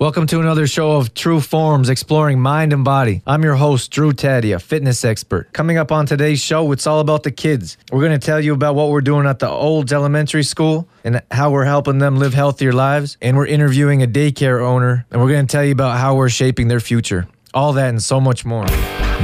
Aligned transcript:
Welcome 0.00 0.26
to 0.28 0.40
another 0.40 0.66
show 0.66 0.92
of 0.92 1.12
True 1.12 1.42
Forms 1.42 1.90
exploring 1.90 2.40
mind 2.40 2.72
and 2.72 2.82
body. 2.82 3.20
I'm 3.26 3.44
your 3.44 3.56
host, 3.56 3.90
Drew 3.90 4.14
Taddy, 4.14 4.52
a 4.52 4.58
fitness 4.58 5.04
expert. 5.04 5.52
Coming 5.52 5.76
up 5.76 5.92
on 5.92 6.06
today's 6.06 6.40
show, 6.40 6.72
it's 6.72 6.86
all 6.86 7.00
about 7.00 7.22
the 7.22 7.30
kids. 7.30 7.76
We're 7.92 8.00
going 8.00 8.18
to 8.18 8.26
tell 8.26 8.40
you 8.40 8.54
about 8.54 8.74
what 8.74 8.88
we're 8.88 9.02
doing 9.02 9.26
at 9.26 9.40
the 9.40 9.48
Olds 9.50 9.92
Elementary 9.92 10.42
School 10.42 10.88
and 11.04 11.20
how 11.30 11.50
we're 11.50 11.66
helping 11.66 11.98
them 11.98 12.16
live 12.16 12.32
healthier 12.32 12.72
lives. 12.72 13.18
And 13.20 13.36
we're 13.36 13.44
interviewing 13.44 14.02
a 14.02 14.06
daycare 14.06 14.62
owner, 14.62 15.04
and 15.10 15.20
we're 15.20 15.28
going 15.28 15.46
to 15.46 15.52
tell 15.52 15.66
you 15.66 15.72
about 15.72 15.98
how 15.98 16.14
we're 16.14 16.30
shaping 16.30 16.68
their 16.68 16.80
future. 16.80 17.28
All 17.52 17.74
that 17.74 17.90
and 17.90 18.02
so 18.02 18.22
much 18.22 18.46
more. 18.46 18.64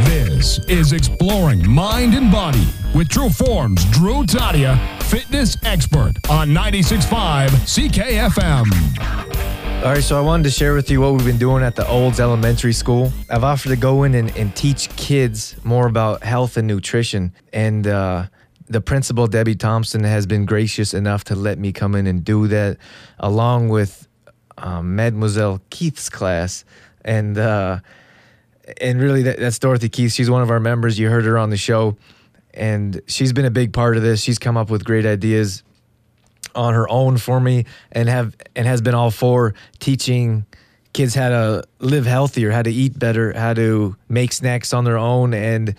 This 0.05 0.59
is 0.69 0.93
Exploring 0.93 1.67
Mind 1.67 2.13
and 2.13 2.31
Body 2.31 2.69
with 2.95 3.09
True 3.09 3.31
Forms 3.31 3.83
Drew 3.93 4.25
Tadia, 4.25 4.79
fitness 5.05 5.57
expert 5.65 6.13
on 6.29 6.51
96.5 6.51 7.49
CKFM. 7.65 9.16
All 9.85 9.93
right, 9.93 10.03
so 10.03 10.19
I 10.19 10.21
wanted 10.21 10.43
to 10.45 10.51
share 10.51 10.75
with 10.75 10.91
you 10.91 11.01
what 11.01 11.13
we've 11.13 11.25
been 11.25 11.39
doing 11.39 11.63
at 11.63 11.77
the 11.77 11.87
Olds 11.87 12.19
Elementary 12.19 12.73
School. 12.73 13.13
I've 13.31 13.45
offered 13.45 13.69
to 13.69 13.77
go 13.77 14.03
in 14.03 14.17
and, 14.17 14.37
and 14.37 14.55
teach 14.57 14.89
kids 14.97 15.55
more 15.63 15.87
about 15.87 16.25
health 16.25 16.57
and 16.57 16.67
nutrition. 16.67 17.33
And 17.53 17.87
uh, 17.87 18.27
the 18.67 18.81
principal, 18.81 19.29
Debbie 19.29 19.55
Thompson, 19.55 20.03
has 20.03 20.27
been 20.27 20.45
gracious 20.45 20.93
enough 20.93 21.23
to 21.25 21.37
let 21.37 21.61
me 21.61 21.73
come 21.73 21.95
in 21.95 22.09
and 22.09 22.25
do 22.25 22.49
that 22.49 22.79
along 23.21 23.69
with 23.69 24.09
um, 24.59 24.97
Mademoiselle 24.97 25.61
Keith's 25.71 26.09
class. 26.09 26.65
And 27.05 27.39
uh, 27.39 27.79
and 28.81 29.01
really, 29.01 29.23
that, 29.23 29.39
that's 29.39 29.59
Dorothy 29.61 29.89
Keith. 29.89 30.13
She's 30.13 30.31
one 30.31 30.43
of 30.43 30.51
our 30.51 30.59
members. 30.59 30.99
You 30.99 31.11
heard 31.11 31.27
her 31.27 31.39
on 31.39 31.51
the 31.51 31.57
show. 31.57 31.97
And 32.55 33.01
she's 33.07 33.33
been 33.33 33.45
a 33.45 33.51
big 33.53 33.73
part 33.73 33.97
of 33.97 34.03
this. 34.03 34.21
She's 34.21 34.39
come 34.39 34.57
up 34.57 34.69
with 34.69 34.85
great 34.85 35.07
ideas 35.07 35.63
on 36.57 36.75
her 36.75 36.89
own 36.89 37.19
for 37.19 37.39
me 37.39 37.65
and 37.93 38.09
have 38.09 38.35
and 38.55 38.67
has 38.67 38.81
been 38.81 38.95
all 38.95 39.11
for 39.11 39.55
teaching 39.79 40.47
kids 40.93 41.15
how 41.15 41.29
to 41.29 41.63
live 41.79 42.07
healthier, 42.07 42.51
how 42.51 42.63
to 42.63 42.71
eat 42.71 42.99
better, 42.99 43.33
how 43.35 43.53
to 43.53 43.95
make 44.09 44.33
snacks 44.33 44.73
on 44.73 44.85
their 44.85 44.99
own 44.99 45.35
and 45.35 45.75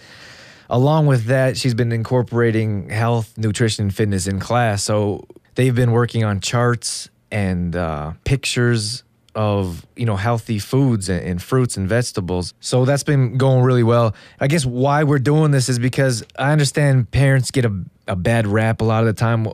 along 0.69 1.07
with 1.07 1.25
that 1.25 1.57
she's 1.57 1.73
been 1.73 1.91
incorporating 1.91 2.89
health, 2.89 3.37
nutrition 3.37 3.85
and 3.85 3.95
fitness 3.95 4.27
in 4.27 4.39
class. 4.39 4.83
So 4.83 5.25
they've 5.55 5.75
been 5.75 5.91
working 5.91 6.23
on 6.23 6.39
charts 6.39 7.09
and 7.31 7.75
uh, 7.75 8.13
pictures 8.23 9.03
of 9.35 9.85
you 9.95 10.05
know 10.05 10.15
healthy 10.15 10.57
foods 10.57 11.09
and, 11.09 11.23
and, 11.23 11.41
fruits 11.41 11.77
and 11.77 11.87
vegetables. 11.87 12.53
So 12.59 12.85
that's 12.85 13.03
been 13.03 13.37
going 13.37 13.63
really 13.63 13.83
well. 13.83 14.15
I 14.39 14.47
guess 14.47 14.65
why 14.65 15.03
we're 15.03 15.19
doing 15.19 15.51
this 15.51 15.69
is 15.69 15.77
because 15.77 16.23
I 16.39 16.51
understand 16.51 17.11
parents 17.11 17.51
get 17.51 17.63
a, 17.63 17.83
a 18.07 18.15
bad 18.15 18.47
rap 18.47 18.81
a 18.81 18.83
lot 18.83 19.01
of 19.01 19.07
the 19.07 19.13
time. 19.13 19.47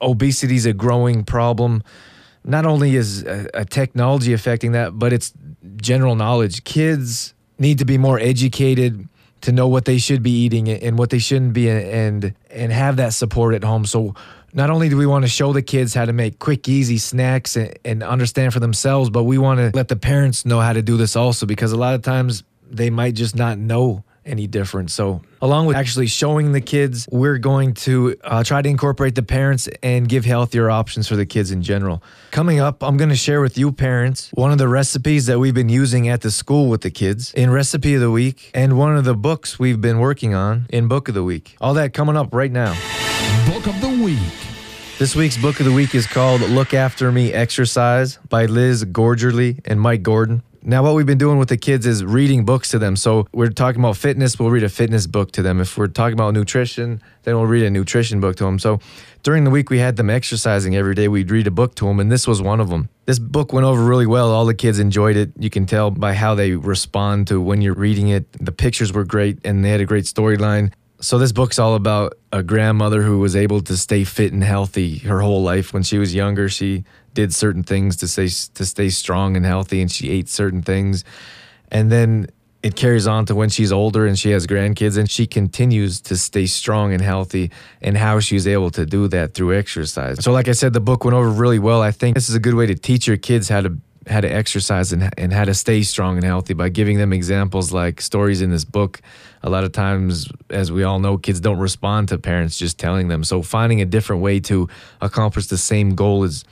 Obesity 0.00 0.56
is 0.56 0.66
a 0.66 0.72
growing 0.72 1.24
problem. 1.24 1.82
Not 2.44 2.66
only 2.66 2.96
is 2.96 3.22
a, 3.24 3.48
a 3.54 3.64
technology 3.64 4.32
affecting 4.32 4.72
that, 4.72 4.98
but 4.98 5.12
it's 5.12 5.32
general 5.76 6.14
knowledge. 6.14 6.64
Kids 6.64 7.34
need 7.58 7.78
to 7.78 7.84
be 7.84 7.98
more 7.98 8.18
educated 8.18 9.08
to 9.42 9.52
know 9.52 9.68
what 9.68 9.84
they 9.84 9.98
should 9.98 10.22
be 10.22 10.30
eating 10.30 10.68
and 10.68 10.98
what 10.98 11.10
they 11.10 11.18
shouldn't 11.18 11.52
be 11.52 11.68
and 11.68 12.34
and 12.50 12.72
have 12.72 12.96
that 12.96 13.12
support 13.12 13.54
at 13.54 13.62
home. 13.62 13.84
So 13.84 14.14
not 14.54 14.70
only 14.70 14.88
do 14.88 14.96
we 14.96 15.06
want 15.06 15.24
to 15.24 15.28
show 15.28 15.52
the 15.52 15.62
kids 15.62 15.94
how 15.94 16.04
to 16.04 16.12
make 16.12 16.38
quick, 16.38 16.68
easy 16.68 16.96
snacks 16.98 17.56
and, 17.56 17.76
and 17.84 18.02
understand 18.02 18.52
for 18.54 18.60
themselves, 18.60 19.10
but 19.10 19.24
we 19.24 19.36
want 19.36 19.58
to 19.58 19.70
let 19.74 19.88
the 19.88 19.96
parents 19.96 20.46
know 20.46 20.60
how 20.60 20.72
to 20.72 20.80
do 20.80 20.96
this 20.96 21.16
also 21.16 21.44
because 21.44 21.72
a 21.72 21.76
lot 21.76 21.94
of 21.94 22.02
times 22.02 22.44
they 22.70 22.88
might 22.88 23.14
just 23.14 23.36
not 23.36 23.58
know 23.58 24.04
any 24.26 24.46
different. 24.46 24.90
So, 24.90 25.22
along 25.40 25.66
with 25.66 25.76
actually 25.76 26.06
showing 26.06 26.52
the 26.52 26.60
kids, 26.60 27.08
we're 27.10 27.38
going 27.38 27.74
to 27.74 28.16
uh, 28.24 28.44
try 28.44 28.62
to 28.62 28.68
incorporate 28.68 29.14
the 29.14 29.22
parents 29.22 29.68
and 29.82 30.08
give 30.08 30.24
healthier 30.24 30.70
options 30.70 31.08
for 31.08 31.16
the 31.16 31.26
kids 31.26 31.50
in 31.50 31.62
general. 31.62 32.02
Coming 32.30 32.60
up, 32.60 32.82
I'm 32.82 32.96
going 32.96 33.10
to 33.10 33.16
share 33.16 33.40
with 33.40 33.58
you, 33.58 33.72
parents, 33.72 34.30
one 34.34 34.52
of 34.52 34.58
the 34.58 34.68
recipes 34.68 35.26
that 35.26 35.38
we've 35.38 35.54
been 35.54 35.68
using 35.68 36.08
at 36.08 36.20
the 36.22 36.30
school 36.30 36.68
with 36.68 36.82
the 36.82 36.90
kids 36.90 37.32
in 37.34 37.50
Recipe 37.50 37.94
of 37.94 38.00
the 38.00 38.10
Week 38.10 38.50
and 38.54 38.78
one 38.78 38.96
of 38.96 39.04
the 39.04 39.14
books 39.14 39.58
we've 39.58 39.80
been 39.80 39.98
working 39.98 40.34
on 40.34 40.66
in 40.70 40.88
Book 40.88 41.08
of 41.08 41.14
the 41.14 41.24
Week. 41.24 41.56
All 41.60 41.74
that 41.74 41.92
coming 41.92 42.16
up 42.16 42.34
right 42.34 42.52
now. 42.52 42.74
Book 43.46 43.66
of 43.66 43.80
the 43.80 44.02
Week. 44.02 44.18
This 44.96 45.16
week's 45.16 45.36
book 45.36 45.58
of 45.58 45.66
the 45.66 45.72
week 45.72 45.92
is 45.96 46.06
called 46.06 46.40
Look 46.40 46.72
After 46.72 47.10
Me 47.10 47.32
Exercise 47.32 48.20
by 48.28 48.46
Liz 48.46 48.84
Gogerly 48.84 49.60
and 49.64 49.80
Mike 49.80 50.04
Gordon. 50.04 50.44
Now, 50.66 50.82
what 50.82 50.94
we've 50.94 51.04
been 51.04 51.18
doing 51.18 51.36
with 51.36 51.50
the 51.50 51.58
kids 51.58 51.84
is 51.84 52.02
reading 52.02 52.46
books 52.46 52.70
to 52.70 52.78
them. 52.78 52.96
So, 52.96 53.26
we're 53.34 53.50
talking 53.50 53.82
about 53.82 53.98
fitness, 53.98 54.38
we'll 54.38 54.50
read 54.50 54.62
a 54.62 54.70
fitness 54.70 55.06
book 55.06 55.30
to 55.32 55.42
them. 55.42 55.60
If 55.60 55.76
we're 55.76 55.88
talking 55.88 56.14
about 56.14 56.32
nutrition, 56.32 57.02
then 57.24 57.36
we'll 57.36 57.44
read 57.44 57.64
a 57.64 57.70
nutrition 57.70 58.18
book 58.18 58.36
to 58.36 58.44
them. 58.44 58.58
So, 58.58 58.80
during 59.22 59.44
the 59.44 59.50
week, 59.50 59.68
we 59.68 59.78
had 59.78 59.96
them 59.96 60.08
exercising 60.08 60.74
every 60.74 60.94
day. 60.94 61.06
We'd 61.06 61.30
read 61.30 61.46
a 61.46 61.50
book 61.50 61.74
to 61.76 61.84
them, 61.84 62.00
and 62.00 62.10
this 62.10 62.26
was 62.26 62.40
one 62.40 62.60
of 62.60 62.70
them. 62.70 62.88
This 63.04 63.18
book 63.18 63.52
went 63.52 63.66
over 63.66 63.84
really 63.84 64.06
well. 64.06 64.30
All 64.30 64.46
the 64.46 64.54
kids 64.54 64.78
enjoyed 64.78 65.16
it. 65.16 65.32
You 65.38 65.50
can 65.50 65.66
tell 65.66 65.90
by 65.90 66.14
how 66.14 66.34
they 66.34 66.52
respond 66.52 67.26
to 67.26 67.42
when 67.42 67.60
you're 67.60 67.74
reading 67.74 68.08
it. 68.08 68.24
The 68.32 68.52
pictures 68.52 68.90
were 68.90 69.04
great, 69.04 69.40
and 69.44 69.62
they 69.62 69.68
had 69.68 69.82
a 69.82 69.86
great 69.86 70.04
storyline. 70.04 70.72
So 71.04 71.18
this 71.18 71.32
book's 71.32 71.58
all 71.58 71.74
about 71.74 72.14
a 72.32 72.42
grandmother 72.42 73.02
who 73.02 73.18
was 73.18 73.36
able 73.36 73.60
to 73.60 73.76
stay 73.76 74.04
fit 74.04 74.32
and 74.32 74.42
healthy 74.42 75.00
her 75.00 75.20
whole 75.20 75.42
life. 75.42 75.74
When 75.74 75.82
she 75.82 75.98
was 75.98 76.14
younger, 76.14 76.48
she 76.48 76.84
did 77.12 77.34
certain 77.34 77.62
things 77.62 77.96
to 77.96 78.08
stay 78.08 78.28
to 78.54 78.64
stay 78.64 78.88
strong 78.88 79.36
and 79.36 79.44
healthy, 79.44 79.82
and 79.82 79.92
she 79.92 80.08
ate 80.08 80.30
certain 80.30 80.62
things. 80.62 81.04
And 81.70 81.92
then 81.92 82.28
it 82.62 82.74
carries 82.74 83.06
on 83.06 83.26
to 83.26 83.34
when 83.34 83.50
she's 83.50 83.70
older 83.70 84.06
and 84.06 84.18
she 84.18 84.30
has 84.30 84.46
grandkids, 84.46 84.96
and 84.96 85.10
she 85.10 85.26
continues 85.26 86.00
to 86.00 86.16
stay 86.16 86.46
strong 86.46 86.94
and 86.94 87.02
healthy. 87.02 87.50
And 87.82 87.98
how 87.98 88.18
she's 88.20 88.46
able 88.46 88.70
to 88.70 88.86
do 88.86 89.06
that 89.08 89.34
through 89.34 89.58
exercise. 89.58 90.24
So, 90.24 90.32
like 90.32 90.48
I 90.48 90.52
said, 90.52 90.72
the 90.72 90.80
book 90.80 91.04
went 91.04 91.14
over 91.14 91.28
really 91.28 91.58
well. 91.58 91.82
I 91.82 91.90
think 91.90 92.14
this 92.14 92.30
is 92.30 92.34
a 92.34 92.40
good 92.40 92.54
way 92.54 92.64
to 92.64 92.74
teach 92.74 93.06
your 93.06 93.18
kids 93.18 93.50
how 93.50 93.60
to 93.60 93.76
how 94.06 94.20
to 94.20 94.28
exercise 94.28 94.92
and, 94.92 95.10
and 95.18 95.32
how 95.32 95.44
to 95.44 95.54
stay 95.54 95.82
strong 95.82 96.16
and 96.16 96.24
healthy 96.24 96.54
by 96.54 96.68
giving 96.68 96.98
them 96.98 97.12
examples 97.12 97.72
like 97.72 98.00
stories 98.00 98.42
in 98.42 98.50
this 98.50 98.64
book. 98.64 99.00
A 99.44 99.50
lot 99.50 99.62
of 99.62 99.72
times, 99.72 100.26
as 100.48 100.72
we 100.72 100.84
all 100.84 100.98
know, 100.98 101.18
kids 101.18 101.38
don't 101.38 101.58
respond 101.58 102.08
to 102.08 102.16
parents 102.16 102.58
just 102.58 102.78
telling 102.78 103.08
them. 103.08 103.22
So 103.22 103.42
finding 103.42 103.82
a 103.82 103.84
different 103.84 104.22
way 104.22 104.40
to 104.40 104.70
accomplish 105.02 105.48
the 105.48 105.58
same 105.58 105.94
goal 105.94 106.24
is 106.24 106.44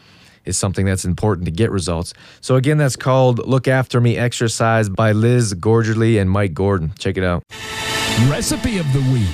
is 0.45 0.59
something 0.59 0.85
that's 0.85 1.05
important 1.05 1.47
to 1.47 1.53
get 1.53 1.71
results. 1.71 2.13
So 2.41 2.57
again, 2.57 2.77
that's 2.77 2.97
called 2.97 3.47
Look 3.47 3.69
After 3.69 4.01
Me 4.01 4.19
Exercise 4.19 4.89
by 4.89 5.13
Liz 5.13 5.55
Gogerly 5.55 6.21
and 6.21 6.29
Mike 6.29 6.53
Gordon. 6.53 6.93
Check 6.99 7.17
it 7.17 7.23
out. 7.25 7.45
Recipe 8.29 8.79
of 8.79 8.93
the 8.93 9.01
week. 9.13 9.29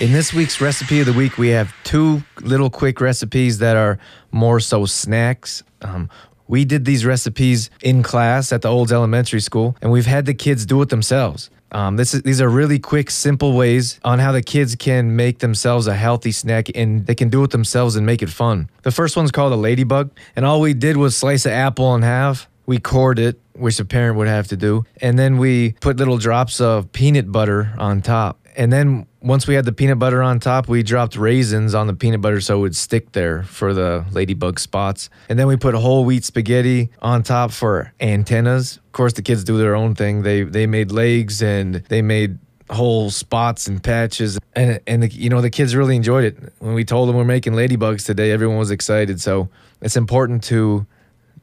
In 0.00 0.12
this 0.12 0.32
week's 0.32 0.60
recipe 0.60 1.00
of 1.00 1.06
the 1.06 1.12
week, 1.12 1.36
we 1.36 1.48
have 1.48 1.74
two 1.82 2.22
little 2.40 2.70
quick 2.70 3.00
recipes 3.00 3.58
that 3.58 3.76
are 3.76 3.98
more 4.30 4.60
so 4.60 4.86
snacks. 4.86 5.64
Um, 5.82 6.08
we 6.46 6.64
did 6.64 6.84
these 6.84 7.04
recipes 7.04 7.68
in 7.82 8.02
class 8.02 8.52
at 8.52 8.62
the 8.62 8.68
Olds 8.68 8.92
Elementary 8.92 9.40
School, 9.40 9.76
and 9.82 9.90
we've 9.90 10.06
had 10.06 10.26
the 10.26 10.34
kids 10.34 10.64
do 10.64 10.80
it 10.80 10.90
themselves. 10.90 11.50
Um, 11.74 11.96
this 11.96 12.14
is, 12.14 12.22
these 12.22 12.40
are 12.40 12.48
really 12.48 12.78
quick, 12.78 13.10
simple 13.10 13.52
ways 13.52 13.98
on 14.04 14.20
how 14.20 14.30
the 14.30 14.42
kids 14.42 14.76
can 14.76 15.16
make 15.16 15.40
themselves 15.40 15.88
a 15.88 15.94
healthy 15.94 16.30
snack 16.30 16.68
and 16.74 17.04
they 17.04 17.16
can 17.16 17.28
do 17.28 17.42
it 17.42 17.50
themselves 17.50 17.96
and 17.96 18.06
make 18.06 18.22
it 18.22 18.30
fun. 18.30 18.70
The 18.82 18.92
first 18.92 19.16
one's 19.16 19.32
called 19.32 19.52
a 19.52 19.56
ladybug, 19.56 20.10
and 20.36 20.46
all 20.46 20.60
we 20.60 20.72
did 20.72 20.96
was 20.96 21.16
slice 21.16 21.46
an 21.46 21.52
apple 21.52 21.92
in 21.96 22.02
half. 22.02 22.48
We 22.66 22.78
cored 22.78 23.18
it, 23.18 23.40
which 23.54 23.80
a 23.80 23.84
parent 23.84 24.16
would 24.16 24.28
have 24.28 24.46
to 24.48 24.56
do, 24.56 24.86
and 25.02 25.18
then 25.18 25.36
we 25.36 25.72
put 25.80 25.96
little 25.96 26.16
drops 26.16 26.60
of 26.60 26.92
peanut 26.92 27.30
butter 27.30 27.74
on 27.76 28.02
top. 28.02 28.38
And 28.56 28.72
then 28.72 29.06
once 29.20 29.46
we 29.46 29.54
had 29.54 29.64
the 29.64 29.72
peanut 29.72 29.98
butter 29.98 30.22
on 30.22 30.38
top, 30.38 30.68
we 30.68 30.82
dropped 30.82 31.16
raisins 31.16 31.74
on 31.74 31.86
the 31.86 31.94
peanut 31.94 32.20
butter 32.20 32.40
so 32.40 32.58
it 32.58 32.60
would 32.60 32.76
stick 32.76 33.12
there 33.12 33.42
for 33.42 33.74
the 33.74 34.04
ladybug 34.12 34.60
spots. 34.60 35.10
And 35.28 35.38
then 35.38 35.46
we 35.46 35.56
put 35.56 35.74
whole 35.74 36.04
wheat 36.04 36.24
spaghetti 36.24 36.90
on 37.02 37.22
top 37.22 37.50
for 37.50 37.92
antennas. 38.00 38.76
Of 38.76 38.92
course, 38.92 39.14
the 39.14 39.22
kids 39.22 39.44
do 39.44 39.58
their 39.58 39.74
own 39.74 39.94
thing. 39.94 40.22
They 40.22 40.42
they 40.42 40.66
made 40.66 40.92
legs 40.92 41.42
and 41.42 41.76
they 41.88 42.02
made 42.02 42.38
whole 42.70 43.10
spots 43.10 43.66
and 43.66 43.82
patches 43.82 44.38
and 44.54 44.80
and 44.86 45.02
the, 45.02 45.08
you 45.08 45.28
know 45.28 45.42
the 45.42 45.50
kids 45.50 45.76
really 45.76 45.96
enjoyed 45.96 46.24
it 46.24 46.52
when 46.60 46.72
we 46.72 46.82
told 46.82 47.08
them 47.08 47.16
we're 47.16 47.24
making 47.24 47.52
ladybugs 47.52 48.06
today 48.06 48.30
everyone 48.30 48.56
was 48.56 48.70
excited 48.70 49.20
so 49.20 49.50
it's 49.82 49.98
important 49.98 50.42
to 50.42 50.86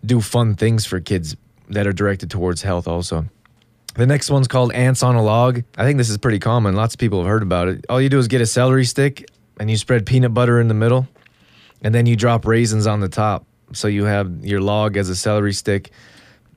do 0.04 0.20
fun 0.20 0.56
things 0.56 0.84
for 0.84 1.00
kids 1.00 1.36
that 1.70 1.86
are 1.86 1.94
directed 1.94 2.32
towards 2.32 2.64
health 2.64 2.88
also 2.88 3.24
the 3.96 4.06
next 4.06 4.30
one's 4.30 4.48
called 4.48 4.72
Ants 4.74 5.04
on 5.04 5.16
a 5.16 5.24
Log. 5.24 5.64
I 5.78 5.84
think 5.84 5.98
this 5.98 6.10
is 6.10 6.18
pretty 6.18 6.40
common. 6.40 6.76
Lots 6.76 6.96
of 6.96 7.00
people 7.00 7.20
have 7.20 7.28
heard 7.28 7.44
about 7.44 7.68
it. 7.68 7.86
All 7.90 8.02
you 8.02 8.10
do 8.10 8.20
is 8.20 8.28
get 8.28 8.42
a 8.42 8.46
celery 8.46 8.86
stick 8.86 9.30
and 9.60 9.70
you 9.70 9.78
spread 9.78 10.06
peanut 10.06 10.34
butter 10.34 10.60
in 10.60 10.68
the 10.68 10.74
middle, 10.74 11.08
and 11.82 11.94
then 11.94 12.06
you 12.06 12.16
drop 12.16 12.46
raisins 12.46 12.88
on 12.88 13.00
the 13.00 13.10
top. 13.10 13.46
So 13.74 13.88
you 13.88 14.06
have 14.06 14.44
your 14.44 14.62
log 14.62 14.98
as 14.98 15.10
a 15.10 15.16
celery 15.16 15.54
stick, 15.54 15.92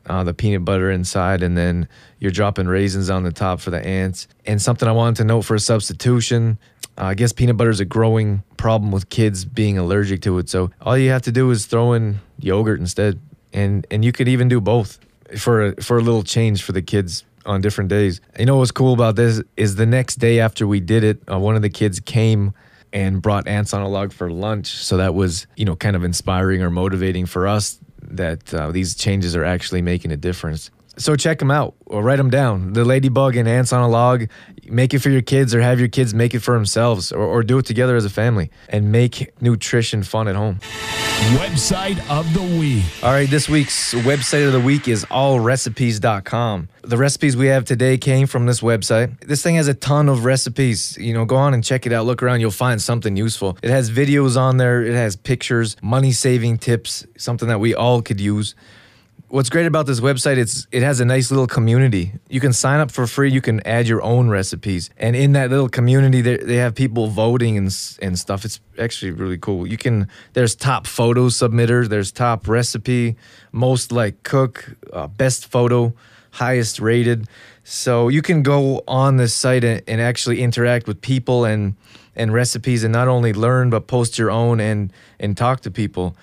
uh, 0.06 0.24
the 0.24 0.34
peanut 0.34 0.64
butter 0.64 0.90
inside, 0.90 1.42
and 1.42 1.56
then 1.56 1.88
you're 2.18 2.30
dropping 2.30 2.66
raisins 2.66 3.10
on 3.10 3.22
the 3.24 3.32
top 3.32 3.60
for 3.60 3.70
the 3.70 3.84
ants. 3.84 4.26
And 4.46 4.60
something 4.60 4.88
I 4.88 4.92
wanted 4.92 5.16
to 5.16 5.24
note 5.24 5.42
for 5.42 5.54
a 5.54 5.60
substitution 5.60 6.58
uh, 6.96 7.06
I 7.06 7.14
guess 7.14 7.32
peanut 7.32 7.56
butter 7.56 7.70
is 7.70 7.80
a 7.80 7.84
growing 7.84 8.42
problem 8.56 8.92
with 8.92 9.08
kids 9.08 9.44
being 9.44 9.78
allergic 9.78 10.22
to 10.22 10.38
it. 10.38 10.48
So 10.48 10.70
all 10.80 10.96
you 10.96 11.10
have 11.10 11.22
to 11.22 11.32
do 11.32 11.50
is 11.50 11.66
throw 11.66 11.92
in 11.92 12.20
yogurt 12.38 12.80
instead, 12.80 13.20
and 13.52 13.86
and 13.90 14.04
you 14.04 14.12
could 14.12 14.28
even 14.28 14.48
do 14.48 14.60
both 14.60 14.98
for 15.36 15.66
a, 15.66 15.82
for 15.82 15.98
a 15.98 16.00
little 16.00 16.22
change 16.22 16.62
for 16.62 16.72
the 16.72 16.82
kids 16.82 17.24
on 17.46 17.60
different 17.60 17.90
days. 17.90 18.20
You 18.38 18.46
know 18.46 18.56
what's 18.56 18.70
cool 18.70 18.94
about 18.94 19.16
this 19.16 19.42
is 19.56 19.76
the 19.76 19.86
next 19.86 20.16
day 20.16 20.40
after 20.40 20.66
we 20.66 20.80
did 20.80 21.04
it, 21.04 21.22
uh, 21.30 21.38
one 21.38 21.56
of 21.56 21.62
the 21.62 21.70
kids 21.70 22.00
came 22.00 22.54
and 22.92 23.20
brought 23.20 23.48
ants 23.48 23.74
on 23.74 23.82
a 23.82 23.88
log 23.88 24.12
for 24.12 24.30
lunch. 24.30 24.68
So 24.68 24.96
that 24.98 25.14
was, 25.14 25.46
you 25.56 25.64
know, 25.64 25.76
kind 25.76 25.96
of 25.96 26.04
inspiring 26.04 26.62
or 26.62 26.70
motivating 26.70 27.26
for 27.26 27.48
us 27.48 27.78
that 28.02 28.54
uh, 28.54 28.70
these 28.70 28.94
changes 28.94 29.34
are 29.34 29.44
actually 29.44 29.82
making 29.82 30.12
a 30.12 30.16
difference. 30.16 30.70
So 30.96 31.16
check 31.16 31.38
them 31.38 31.50
out 31.50 31.74
or 31.86 32.02
write 32.02 32.16
them 32.16 32.30
down. 32.30 32.72
The 32.72 32.84
Ladybug 32.84 33.36
and 33.36 33.48
Ants 33.48 33.72
on 33.72 33.82
a 33.82 33.88
Log. 33.88 34.28
Make 34.66 34.94
it 34.94 35.00
for 35.00 35.10
your 35.10 35.22
kids 35.22 35.54
or 35.54 35.60
have 35.60 35.78
your 35.78 35.88
kids 35.88 36.14
make 36.14 36.34
it 36.34 36.40
for 36.40 36.54
themselves 36.54 37.12
or, 37.12 37.22
or 37.22 37.42
do 37.42 37.58
it 37.58 37.66
together 37.66 37.96
as 37.96 38.04
a 38.04 38.10
family 38.10 38.50
and 38.68 38.90
make 38.92 39.32
nutrition 39.42 40.02
fun 40.02 40.28
at 40.28 40.36
home. 40.36 40.60
Website 41.36 41.98
of 42.10 42.32
the 42.34 42.42
week. 42.58 42.84
All 43.02 43.10
right, 43.10 43.28
this 43.28 43.48
week's 43.48 43.94
website 43.94 44.46
of 44.46 44.52
the 44.52 44.60
week 44.60 44.88
is 44.88 45.04
allrecipes.com. 45.06 46.68
The 46.82 46.96
recipes 46.96 47.36
we 47.36 47.46
have 47.46 47.64
today 47.64 47.98
came 47.98 48.26
from 48.26 48.46
this 48.46 48.60
website. 48.60 49.20
This 49.20 49.42
thing 49.42 49.56
has 49.56 49.68
a 49.68 49.74
ton 49.74 50.08
of 50.08 50.24
recipes. 50.24 50.96
You 50.98 51.14
know, 51.14 51.24
go 51.24 51.36
on 51.36 51.54
and 51.54 51.64
check 51.64 51.86
it 51.86 51.92
out. 51.92 52.06
Look 52.06 52.22
around, 52.22 52.40
you'll 52.40 52.50
find 52.50 52.80
something 52.80 53.16
useful. 53.16 53.58
It 53.62 53.70
has 53.70 53.90
videos 53.90 54.38
on 54.38 54.58
there, 54.58 54.82
it 54.82 54.94
has 54.94 55.16
pictures, 55.16 55.76
money 55.82 56.12
saving 56.12 56.58
tips, 56.58 57.06
something 57.16 57.48
that 57.48 57.58
we 57.58 57.74
all 57.74 58.02
could 58.02 58.20
use 58.20 58.54
what's 59.28 59.48
great 59.48 59.66
about 59.66 59.86
this 59.86 60.00
website 60.00 60.36
it's 60.36 60.66
it 60.70 60.82
has 60.82 61.00
a 61.00 61.04
nice 61.04 61.30
little 61.30 61.46
community. 61.46 62.12
You 62.28 62.40
can 62.40 62.52
sign 62.52 62.80
up 62.80 62.90
for 62.90 63.06
free 63.06 63.30
you 63.30 63.40
can 63.40 63.66
add 63.66 63.88
your 63.88 64.02
own 64.02 64.28
recipes. 64.28 64.90
And 64.96 65.16
in 65.16 65.32
that 65.32 65.50
little 65.50 65.68
community 65.68 66.20
they, 66.20 66.36
they 66.36 66.56
have 66.56 66.74
people 66.74 67.08
voting 67.08 67.56
and, 67.56 67.96
and 68.00 68.18
stuff. 68.18 68.44
It's 68.44 68.60
actually 68.78 69.12
really 69.12 69.38
cool. 69.38 69.66
You 69.66 69.76
can 69.76 70.08
there's 70.34 70.54
top 70.54 70.86
photo 70.86 71.28
submitter 71.28 71.88
there's 71.88 72.12
top 72.12 72.46
recipe 72.48 73.16
most 73.52 73.92
like 73.92 74.22
cook 74.22 74.76
uh, 74.92 75.06
best 75.08 75.50
photo 75.50 75.92
highest 76.30 76.80
rated. 76.80 77.28
So 77.62 78.08
you 78.08 78.22
can 78.22 78.42
go 78.42 78.82
on 78.86 79.16
this 79.16 79.32
site 79.32 79.64
and, 79.64 79.82
and 79.86 80.00
actually 80.00 80.42
interact 80.42 80.86
with 80.86 81.00
people 81.00 81.44
and 81.44 81.74
and 82.16 82.32
recipes 82.32 82.84
and 82.84 82.92
not 82.92 83.08
only 83.08 83.32
learn 83.32 83.70
but 83.70 83.86
post 83.86 84.18
your 84.18 84.30
own 84.30 84.60
and 84.60 84.92
and 85.18 85.36
talk 85.36 85.60
to 85.60 85.70
people 85.70 86.16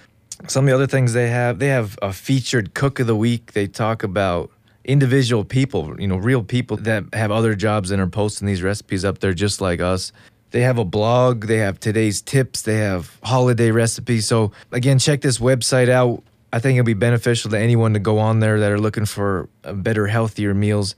some 0.47 0.65
of 0.65 0.69
the 0.69 0.75
other 0.75 0.87
things 0.87 1.13
they 1.13 1.29
have 1.29 1.59
they 1.59 1.67
have 1.67 1.97
a 2.01 2.13
featured 2.13 2.73
cook 2.73 2.99
of 2.99 3.07
the 3.07 3.15
week. 3.15 3.53
They 3.53 3.67
talk 3.67 4.03
about 4.03 4.51
individual 4.83 5.45
people 5.45 5.95
you 6.01 6.07
know 6.07 6.17
real 6.17 6.43
people 6.43 6.75
that 6.75 7.03
have 7.13 7.29
other 7.29 7.53
jobs 7.53 7.91
and 7.91 8.01
are 8.01 8.07
posting 8.07 8.47
these 8.47 8.63
recipes 8.63 9.05
up 9.05 9.19
there 9.19 9.33
just 9.33 9.61
like 9.61 9.79
us. 9.79 10.11
They 10.51 10.61
have 10.61 10.77
a 10.77 10.85
blog 10.85 11.45
they 11.45 11.57
have 11.57 11.79
today's 11.79 12.21
tips 12.21 12.63
they 12.63 12.77
have 12.77 13.17
holiday 13.23 13.71
recipes. 13.71 14.27
So 14.27 14.51
again 14.71 14.99
check 14.99 15.21
this 15.21 15.37
website 15.37 15.89
out. 15.89 16.23
I 16.53 16.59
think 16.59 16.77
it'll 16.77 16.85
be 16.85 16.93
beneficial 16.93 17.49
to 17.51 17.59
anyone 17.59 17.93
to 17.93 17.99
go 17.99 18.19
on 18.19 18.39
there 18.39 18.59
that 18.59 18.71
are 18.71 18.79
looking 18.79 19.05
for 19.05 19.47
better 19.61 20.07
healthier 20.07 20.53
meals. 20.53 20.95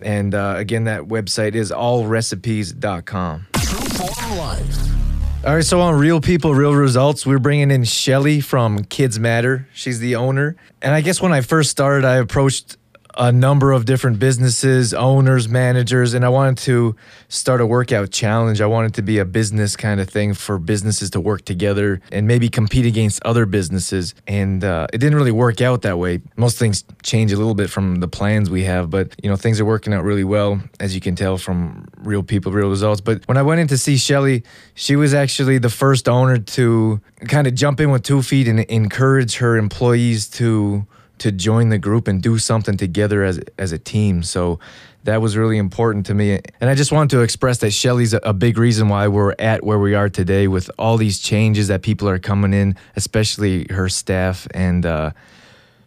And 0.00 0.34
uh, 0.34 0.54
again 0.56 0.84
that 0.84 1.02
website 1.02 1.54
is 1.54 1.70
allrecipes.com 1.70 3.46
True 3.52 3.78
Form 3.90 4.38
Life. 4.38 4.99
All 5.42 5.54
right, 5.54 5.64
so 5.64 5.80
on 5.80 5.98
Real 5.98 6.20
People, 6.20 6.54
Real 6.54 6.74
Results, 6.74 7.24
we're 7.24 7.38
bringing 7.38 7.70
in 7.70 7.84
Shelly 7.84 8.42
from 8.42 8.84
Kids 8.84 9.18
Matter. 9.18 9.66
She's 9.72 9.98
the 9.98 10.16
owner. 10.16 10.54
And 10.82 10.92
I 10.92 11.00
guess 11.00 11.22
when 11.22 11.32
I 11.32 11.40
first 11.40 11.70
started, 11.70 12.04
I 12.04 12.16
approached 12.16 12.76
a 13.16 13.32
number 13.32 13.72
of 13.72 13.84
different 13.84 14.18
businesses, 14.18 14.94
owners, 14.94 15.48
managers, 15.48 16.14
and 16.14 16.24
I 16.24 16.28
wanted 16.28 16.58
to 16.58 16.96
start 17.28 17.60
a 17.60 17.66
workout 17.66 18.10
challenge. 18.10 18.60
I 18.60 18.66
wanted 18.66 18.94
to 18.94 19.02
be 19.02 19.18
a 19.18 19.24
business 19.24 19.76
kind 19.76 20.00
of 20.00 20.08
thing 20.08 20.34
for 20.34 20.58
businesses 20.58 21.10
to 21.10 21.20
work 21.20 21.44
together 21.44 22.00
and 22.12 22.26
maybe 22.26 22.48
compete 22.48 22.86
against 22.86 23.22
other 23.24 23.46
businesses. 23.46 24.14
And 24.26 24.64
uh, 24.64 24.86
it 24.92 24.98
didn't 24.98 25.16
really 25.16 25.32
work 25.32 25.60
out 25.60 25.82
that 25.82 25.98
way. 25.98 26.20
Most 26.36 26.58
things 26.58 26.84
change 27.02 27.32
a 27.32 27.36
little 27.36 27.54
bit 27.54 27.70
from 27.70 27.96
the 27.96 28.08
plans 28.08 28.50
we 28.50 28.64
have, 28.64 28.90
but 28.90 29.14
you 29.22 29.28
know 29.28 29.36
things 29.36 29.60
are 29.60 29.64
working 29.64 29.92
out 29.92 30.04
really 30.04 30.24
well, 30.24 30.60
as 30.78 30.94
you 30.94 31.00
can 31.00 31.16
tell 31.16 31.36
from 31.38 31.88
Real 31.98 32.22
People, 32.22 32.52
Real 32.52 32.70
Results. 32.70 33.00
But 33.00 33.26
when 33.26 33.36
I 33.36 33.42
went 33.42 33.60
in 33.60 33.68
to 33.68 33.78
see 33.78 33.96
Shelly, 33.96 34.44
she 34.74 34.96
was 34.96 35.14
actually 35.14 35.58
the 35.58 35.70
first 35.70 36.08
owner 36.08 36.38
to 36.38 37.00
kind 37.28 37.46
of 37.46 37.54
jump 37.54 37.80
in 37.80 37.90
with 37.90 38.02
two 38.02 38.22
feet 38.22 38.48
and 38.48 38.60
encourage 38.60 39.36
her 39.36 39.56
employees 39.56 40.28
to 40.28 40.86
to 41.20 41.32
join 41.32 41.68
the 41.68 41.78
group 41.78 42.08
and 42.08 42.22
do 42.22 42.38
something 42.38 42.76
together 42.76 43.24
as 43.24 43.40
as 43.58 43.72
a 43.72 43.78
team. 43.78 44.22
So 44.22 44.58
that 45.04 45.22
was 45.22 45.36
really 45.36 45.56
important 45.56 46.06
to 46.06 46.14
me. 46.14 46.40
And 46.60 46.68
I 46.68 46.74
just 46.74 46.92
wanted 46.92 47.10
to 47.10 47.22
express 47.22 47.58
that 47.58 47.70
Shelly's 47.70 48.12
a, 48.12 48.18
a 48.18 48.34
big 48.34 48.58
reason 48.58 48.88
why 48.88 49.08
we're 49.08 49.34
at 49.38 49.64
where 49.64 49.78
we 49.78 49.94
are 49.94 50.10
today 50.10 50.46
with 50.46 50.70
all 50.78 50.98
these 50.98 51.18
changes 51.18 51.68
that 51.68 51.82
people 51.82 52.08
are 52.08 52.18
coming 52.18 52.52
in, 52.52 52.76
especially 52.96 53.66
her 53.70 53.88
staff 53.88 54.46
and 54.52 54.84
uh, 54.84 55.12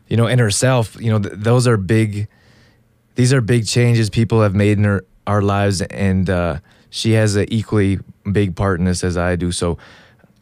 you 0.07 0.17
know, 0.17 0.27
and 0.27 0.39
herself. 0.39 0.99
You 0.99 1.11
know, 1.11 1.19
th- 1.19 1.35
those 1.37 1.67
are 1.67 1.77
big. 1.77 2.27
These 3.15 3.33
are 3.33 3.41
big 3.41 3.67
changes 3.67 4.09
people 4.09 4.41
have 4.41 4.55
made 4.55 4.77
in 4.79 4.83
her, 4.85 5.05
our 5.27 5.41
lives, 5.41 5.81
and 5.81 6.29
uh, 6.29 6.59
she 6.89 7.11
has 7.11 7.35
an 7.35 7.45
equally 7.51 7.99
big 8.31 8.55
part 8.55 8.79
in 8.79 8.85
this 8.85 9.03
as 9.03 9.17
I 9.17 9.35
do. 9.35 9.51
So 9.51 9.77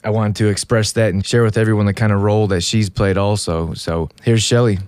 I 0.03 0.09
wanted 0.09 0.36
to 0.38 0.48
express 0.48 0.94
that 0.94 1.13
and 1.13 1.24
share 1.24 1.44
with 1.44 1.57
everyone 1.57 1.86
the 1.86 1.94
kind 1.94 2.12
of 2.12 2.24
role 2.24 2.48
that 2.48 2.62
she's 2.62 2.89
played 2.89 3.18
also. 3.18 3.75
So 3.75 4.09
here's 4.24 4.42
Shelly. 4.42 4.80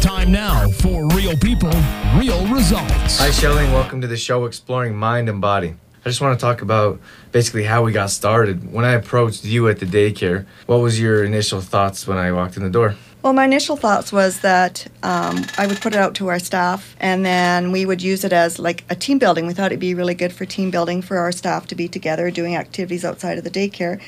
Time 0.00 0.30
now 0.30 0.68
for 0.68 1.08
Real 1.08 1.36
People, 1.38 1.72
Real 2.16 2.46
Results. 2.46 3.18
Hi, 3.18 3.32
Shelly, 3.32 3.64
and 3.64 3.72
welcome 3.72 4.00
to 4.02 4.06
the 4.06 4.16
show 4.16 4.44
Exploring 4.44 4.94
Mind 4.94 5.28
and 5.28 5.40
Body. 5.40 5.74
I 6.04 6.08
just 6.08 6.20
want 6.20 6.38
to 6.38 6.44
talk 6.44 6.62
about 6.62 7.00
basically 7.32 7.64
how 7.64 7.82
we 7.82 7.90
got 7.90 8.10
started. 8.10 8.72
When 8.72 8.84
I 8.84 8.92
approached 8.92 9.44
you 9.44 9.68
at 9.68 9.80
the 9.80 9.86
daycare, 9.86 10.46
what 10.66 10.76
was 10.76 11.00
your 11.00 11.24
initial 11.24 11.60
thoughts 11.60 12.06
when 12.06 12.18
I 12.18 12.30
walked 12.30 12.56
in 12.56 12.62
the 12.62 12.70
door? 12.70 12.94
Well, 13.24 13.32
my 13.32 13.46
initial 13.46 13.76
thoughts 13.76 14.12
was 14.12 14.40
that 14.40 14.86
um, 15.02 15.46
I 15.56 15.66
would 15.66 15.80
put 15.80 15.94
it 15.94 15.98
out 15.98 16.14
to 16.16 16.28
our 16.28 16.38
staff, 16.38 16.94
and 17.00 17.24
then 17.24 17.72
we 17.72 17.86
would 17.86 18.02
use 18.02 18.22
it 18.22 18.34
as 18.34 18.58
like 18.58 18.84
a 18.90 18.94
team 18.94 19.18
building. 19.18 19.46
We 19.46 19.54
thought 19.54 19.72
it'd 19.72 19.80
be 19.80 19.94
really 19.94 20.12
good 20.12 20.30
for 20.30 20.44
team 20.44 20.70
building 20.70 21.00
for 21.00 21.16
our 21.16 21.32
staff 21.32 21.66
to 21.68 21.74
be 21.74 21.88
together 21.88 22.30
doing 22.30 22.54
activities 22.54 23.02
outside 23.02 23.38
of 23.38 23.44
the 23.44 23.50
daycare. 23.50 23.98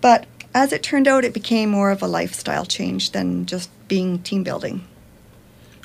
But 0.00 0.28
as 0.54 0.72
it 0.72 0.84
turned 0.84 1.08
out, 1.08 1.24
it 1.24 1.34
became 1.34 1.68
more 1.68 1.90
of 1.90 2.00
a 2.00 2.06
lifestyle 2.06 2.64
change 2.64 3.10
than 3.10 3.44
just 3.44 3.70
being 3.88 4.20
team 4.20 4.44
building. 4.44 4.86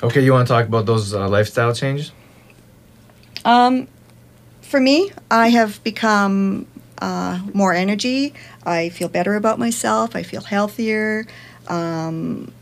Okay, 0.00 0.20
you 0.20 0.32
want 0.32 0.46
to 0.46 0.54
talk 0.54 0.68
about 0.68 0.86
those 0.86 1.12
uh, 1.12 1.28
lifestyle 1.28 1.74
changes? 1.74 2.12
Um, 3.44 3.88
for 4.62 4.78
me, 4.78 5.10
I 5.28 5.48
have 5.48 5.82
become 5.82 6.68
uh, 6.98 7.40
more 7.52 7.74
energy. 7.74 8.32
I 8.64 8.90
feel 8.90 9.08
better 9.08 9.34
about 9.34 9.58
myself. 9.58 10.14
I 10.14 10.22
feel 10.22 10.42
healthier. 10.42 11.26
Um, 11.66 12.52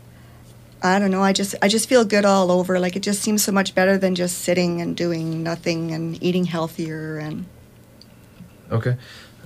I 0.85 0.99
don't 0.99 1.11
know. 1.11 1.23
I 1.23 1.33
just 1.33 1.55
I 1.61 1.67
just 1.67 1.89
feel 1.89 2.05
good 2.05 2.25
all 2.25 2.51
over. 2.51 2.79
Like 2.79 2.95
it 2.95 3.01
just 3.01 3.21
seems 3.21 3.43
so 3.43 3.51
much 3.51 3.73
better 3.73 3.97
than 3.97 4.13
just 4.13 4.39
sitting 4.39 4.81
and 4.81 4.95
doing 4.95 5.41
nothing 5.41 5.91
and 5.91 6.21
eating 6.23 6.45
healthier 6.45 7.17
and. 7.17 7.45
Okay. 8.71 8.97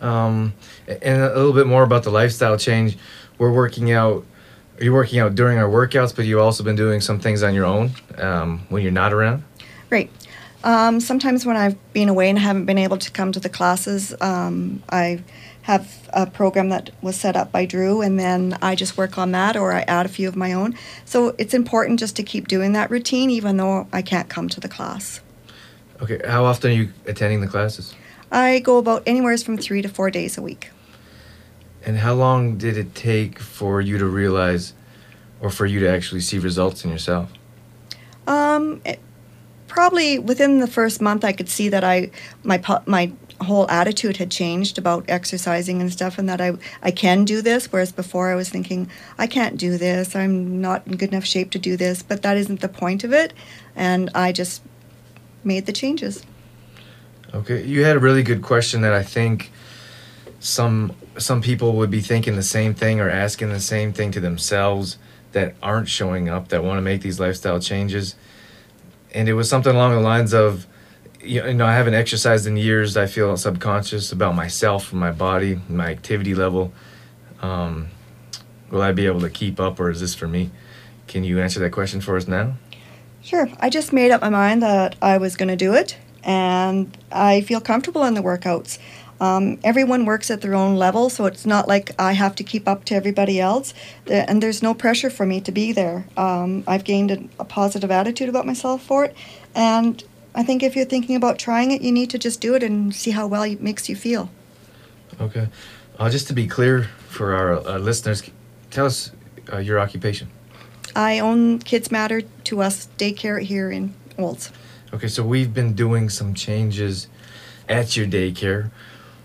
Um, 0.02 0.54
and 0.88 1.22
a 1.22 1.36
little 1.36 1.54
bit 1.54 1.68
more 1.68 1.84
about 1.84 2.04
the 2.04 2.10
lifestyle 2.10 2.58
change. 2.58 2.98
We're 3.38 3.52
working 3.52 3.92
out. 3.92 4.26
You're 4.82 4.94
working 4.94 5.20
out 5.20 5.36
during 5.36 5.58
our 5.58 5.70
workouts, 5.70 6.16
but 6.16 6.26
you've 6.26 6.40
also 6.40 6.64
been 6.64 6.78
doing 6.78 7.02
some 7.02 7.20
things 7.20 7.44
on 7.44 7.54
your 7.54 7.66
own 7.66 7.92
um, 8.18 8.66
when 8.70 8.82
you're 8.82 8.92
not 8.92 9.12
around. 9.12 9.44
Right. 9.90 10.10
Um, 10.64 11.00
sometimes 11.00 11.46
when 11.46 11.56
I've 11.56 11.78
been 11.94 12.10
away 12.10 12.30
and 12.30 12.38
haven't 12.38 12.66
been 12.66 12.78
able 12.78 12.98
to 12.98 13.12
come 13.12 13.32
to 13.32 13.40
the 13.40 13.50
classes, 13.50 14.14
um, 14.22 14.84
I 14.90 15.24
have 15.64 16.10
a 16.14 16.26
program 16.26 16.70
that 16.70 16.90
was 17.02 17.16
set 17.16 17.36
up 17.36 17.52
by 17.52 17.66
Drew, 17.66 18.02
and 18.02 18.20
then 18.20 18.58
I 18.62 18.76
just 18.76 18.98
work 18.98 19.18
on 19.18 19.32
that 19.34 19.56
or 19.56 19.74
I 19.74 19.82
add 19.82 20.06
a 20.06 20.10
few 20.10 20.28
of 20.28 20.36
my 20.36 20.54
own. 20.54 20.76
So 21.06 21.36
it's 21.38 21.54
important 21.54 22.00
just 22.00 22.16
to 22.16 22.24
keep 22.24 22.48
doing 22.48 22.74
that 22.74 22.90
routine, 22.90 23.30
even 23.30 23.58
though 23.58 23.88
I 23.94 24.02
can't 24.02 24.30
come 24.30 24.50
to 24.50 24.60
the 24.60 24.70
class. 24.70 25.22
Okay. 26.02 26.22
How 26.26 26.46
often 26.46 26.72
are 26.72 26.74
you 26.74 26.90
attending 27.06 27.42
the 27.42 27.48
classes? 27.48 27.94
I 28.32 28.60
go 28.60 28.78
about 28.78 29.04
anywhere 29.06 29.38
from 29.38 29.58
three 29.58 29.82
to 29.82 29.90
four 29.90 30.10
days 30.10 30.38
a 30.38 30.42
week. 30.42 30.72
And 31.86 31.98
how 31.98 32.14
long 32.14 32.58
did 32.58 32.78
it 32.78 32.96
take 32.96 33.40
for 33.40 33.82
you 33.82 33.98
to 33.98 34.06
realize, 34.06 34.74
or 35.40 35.50
for 35.50 35.66
you 35.66 35.80
to 35.82 35.90
actually 35.90 36.22
see 36.22 36.38
results 36.38 36.84
in 36.84 36.92
yourself? 36.92 37.32
Um, 38.28 38.82
it, 38.86 39.00
probably 39.68 40.20
within 40.20 40.60
the 40.60 40.68
first 40.68 41.02
month, 41.02 41.24
I 41.24 41.32
could 41.32 41.50
see 41.50 41.70
that 41.70 41.84
I 41.84 42.12
my 42.44 42.62
my 42.86 43.12
whole 43.42 43.70
attitude 43.70 44.18
had 44.18 44.32
changed 44.32 44.78
about 44.78 45.06
exercising 45.08 45.82
and 45.82 45.92
stuff, 45.92 46.18
and 46.18 46.28
that 46.30 46.42
I 46.42 46.54
I 46.82 46.92
can 46.92 47.26
do 47.26 47.42
this. 47.42 47.72
Whereas 47.72 47.92
before, 47.92 48.32
I 48.32 48.36
was 48.36 48.50
thinking 48.50 48.90
I 49.18 49.28
can't 49.28 49.58
do 49.58 49.78
this. 49.78 50.16
I'm 50.16 50.62
not 50.62 50.86
in 50.88 50.98
good 50.98 51.10
enough 51.10 51.26
shape 51.26 51.52
to 51.52 51.60
do 51.60 51.78
this. 51.78 52.04
But 52.04 52.22
that 52.22 52.38
isn't 52.38 52.62
the 52.62 52.70
point 52.70 53.04
of 53.04 53.14
it, 53.14 53.34
and 53.76 54.10
I 54.14 54.32
just 54.32 54.62
made 55.44 55.66
the 55.66 55.74
changes. 55.74 56.24
Okay, 57.34 57.64
you 57.64 57.84
had 57.84 57.96
a 57.96 58.00
really 58.00 58.24
good 58.24 58.42
question 58.42 58.82
that 58.82 58.94
I 58.94 59.04
think 59.04 59.52
some 60.40 60.94
some 61.18 61.42
people 61.42 61.74
would 61.74 61.92
be 61.92 62.02
thinking 62.02 62.36
the 62.36 62.44
same 62.44 62.74
thing 62.74 63.00
or 63.00 63.10
asking 63.10 63.50
the 63.50 63.60
same 63.60 63.94
thing 63.94 64.12
to 64.12 64.20
themselves 64.20 64.98
that 65.32 65.54
aren't 65.62 65.88
showing 65.88 66.30
up 66.30 66.48
that 66.48 66.64
want 66.64 66.78
to 66.78 66.82
make 66.82 67.02
these 67.02 67.20
lifestyle 67.20 67.60
changes. 67.60 68.16
And 69.14 69.28
it 69.28 69.34
was 69.34 69.50
something 69.50 69.76
along 69.76 69.92
the 69.92 70.00
lines 70.00 70.34
of 70.34 70.66
you 71.22 71.54
know, 71.54 71.66
I 71.66 71.74
haven't 71.74 71.96
exercised 71.96 72.48
in 72.48 72.58
years. 72.58 72.96
I 72.96 73.06
feel 73.06 73.36
subconscious 73.38 74.12
about 74.12 74.36
myself, 74.36 74.94
my 74.94 75.12
body, 75.12 75.60
my 75.68 75.90
activity 75.90 76.34
level. 76.34 76.72
Um, 77.42 77.90
will 78.70 78.82
I 78.82 78.92
be 78.92 79.06
able 79.06 79.22
to 79.22 79.30
keep 79.30 79.60
up, 79.60 79.80
or 79.80 79.90
is 79.90 80.00
this 80.00 80.16
for 80.16 80.28
me? 80.28 80.52
Can 81.08 81.24
you 81.24 81.40
answer 81.40 81.60
that 81.60 81.72
question 81.72 82.02
for 82.02 82.16
us 82.16 82.28
now? 82.28 82.54
Sure. 83.22 83.50
I 83.60 83.70
just 83.70 83.92
made 83.92 84.12
up 84.12 84.22
my 84.22 84.30
mind 84.30 84.62
that 84.64 84.96
I 85.02 85.18
was 85.18 85.36
going 85.36 85.50
to 85.50 85.56
do 85.56 85.74
it, 85.74 85.98
and 86.24 86.98
I 87.12 87.42
feel 87.42 87.60
comfortable 87.60 88.04
in 88.06 88.14
the 88.14 88.22
workouts. 88.22 88.80
Um, 89.22 89.60
everyone 89.66 90.06
works 90.06 90.32
at 90.32 90.40
their 90.40 90.56
own 90.56 90.78
level, 90.78 91.10
so 91.10 91.26
it's 91.26 91.46
not 91.46 91.68
like 91.68 91.92
I 92.00 92.14
have 92.14 92.36
to 92.36 92.44
keep 92.44 92.68
up 92.68 92.86
to 92.86 92.96
everybody 92.96 93.42
else. 93.42 93.74
And 94.08 94.42
there's 94.42 94.64
no 94.64 94.74
pressure 94.74 95.10
for 95.10 95.26
me 95.26 95.42
to 95.42 95.52
be 95.52 95.74
there. 95.74 96.08
Um, 96.16 96.64
I've 96.66 96.86
gained 96.86 97.12
a, 97.12 97.24
a 97.40 97.44
positive 97.44 97.92
attitude 97.92 98.30
about 98.30 98.46
myself 98.46 98.82
for 98.82 99.04
it, 99.04 99.16
and 99.54 100.02
I 100.40 100.44
think 100.44 100.64
if 100.64 100.74
you're 100.74 100.86
thinking 100.86 101.18
about 101.18 101.38
trying 101.38 101.72
it, 101.72 101.82
you 101.82 101.92
need 101.92 102.10
to 102.12 102.18
just 102.18 102.40
do 102.40 102.56
it 102.56 102.64
and 102.64 102.96
see 102.96 103.12
how 103.12 103.28
well 103.28 103.44
it 103.44 103.60
makes 103.62 103.90
you 103.90 103.96
feel. 103.98 104.30
Okay. 105.20 105.50
Uh, 106.00 106.10
just 106.10 106.28
to 106.28 106.34
be 106.34 106.48
clear 106.48 106.84
for 107.10 107.36
our 107.36 107.56
uh, 107.56 107.78
listeners, 107.78 108.24
tell 108.72 108.86
us 108.86 109.12
uh, 109.52 109.58
your 109.58 109.82
occupation. 109.82 110.30
I 110.96 111.20
own 111.20 111.60
Kids 111.60 111.92
Matter 111.92 112.22
to 112.22 112.62
Us 112.62 112.88
daycare 112.98 113.42
here 113.42 113.70
in 113.70 113.94
Olds. 114.18 114.54
Okay, 114.94 115.10
so 115.10 115.26
we've 115.26 115.54
been 115.54 115.74
doing 115.74 116.10
some 116.10 116.34
changes 116.34 117.10
at 117.68 117.98
your 117.98 118.08
daycare. 118.08 118.72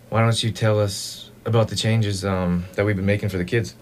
Why 0.09 0.21
don't 0.23 0.43
you 0.43 0.51
tell 0.51 0.81
us 0.81 1.31
about 1.45 1.69
the 1.69 1.77
changes 1.77 2.25
um, 2.25 2.65
that 2.75 2.85
we've 2.85 2.97
been 2.97 3.07
making 3.07 3.29
for 3.29 3.39
the 3.39 3.45
kids? 3.45 3.77